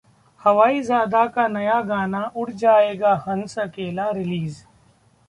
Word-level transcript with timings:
'हवाईजादा' 0.41 1.25
का 1.35 1.47
नया 1.47 1.75
गाना 1.91 2.21
‘उड़ 2.35 2.49
जाएगा 2.63 3.13
हंस 3.27 3.57
अकेला’ 3.59 4.09
रिलीज 4.11 4.57